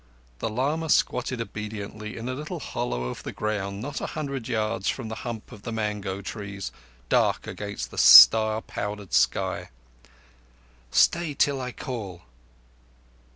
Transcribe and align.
The 0.39 0.49
lama 0.49 0.89
squatted 0.89 1.39
obediently 1.39 2.17
in 2.17 2.27
a 2.27 2.33
little 2.33 2.59
hollow 2.59 3.03
of 3.03 3.21
the 3.21 3.31
ground 3.31 3.83
not 3.83 4.01
a 4.01 4.07
hundred 4.17 4.47
yards 4.47 4.89
from 4.89 5.09
the 5.09 5.13
hump 5.21 5.51
of 5.51 5.61
the 5.61 5.71
mango 5.71 6.21
trees 6.23 6.71
dark 7.07 7.45
against 7.45 7.91
the 7.91 7.99
star 7.99 8.63
powdered 8.63 9.13
sky. 9.13 9.69
"Stay 10.89 11.35
till 11.35 11.61
I 11.61 11.71
call." 11.71 12.23